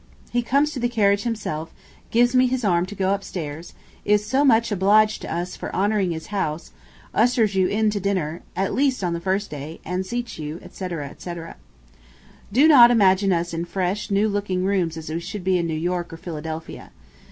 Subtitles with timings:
[0.31, 1.71] He comes to the carriage himself,
[2.09, 6.09] gives me his arm to go upstairs, is so much obliged to us for honoring
[6.09, 6.71] his house,
[7.13, 11.07] ushers you in to dinner, at least on the first day, and seats you, etc.,
[11.07, 11.55] etc.
[12.51, 15.75] Do not imagine us in fresh, new looking rooms as we should be in New
[15.75, 16.89] York or Philadelphia.